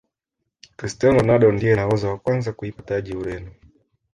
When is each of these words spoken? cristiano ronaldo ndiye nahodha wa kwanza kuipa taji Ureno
cristiano 0.77 1.15
ronaldo 1.17 1.47
ndiye 1.51 1.73
nahodha 1.75 2.07
wa 2.13 2.17
kwanza 2.17 2.53
kuipa 2.57 2.81
taji 2.87 3.13
Ureno 3.21 3.51